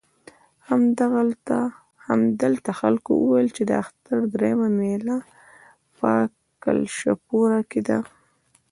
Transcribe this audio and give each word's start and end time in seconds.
همدلته 2.11 2.71
خلکو 2.81 3.11
وویل 3.15 3.49
چې 3.55 3.63
د 3.65 3.71
اختر 3.83 4.19
درېیمه 4.33 4.69
مېله 4.77 5.17
په 5.97 6.11
کلشپوره 6.63 7.59
کې 7.71 7.81
ده. 7.87 7.99